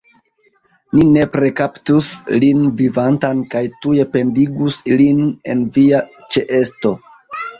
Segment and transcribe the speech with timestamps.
[0.97, 2.07] Ni nepre kaptus
[2.43, 5.21] lin vivantan kaj tuj pendigus lin
[5.55, 6.01] en via
[6.37, 6.95] ĉeesto!